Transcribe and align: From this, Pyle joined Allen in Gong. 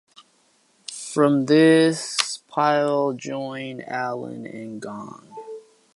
From 0.91 1.45
this, 1.45 2.39
Pyle 2.47 3.13
joined 3.13 3.87
Allen 3.87 4.47
in 4.47 4.79
Gong. 4.79 5.27